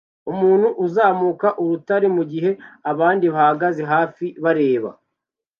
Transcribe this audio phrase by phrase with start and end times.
[0.31, 2.51] Umuntu uzamuka urutare mugihe
[2.91, 4.89] abandi bahagaze hafi bareba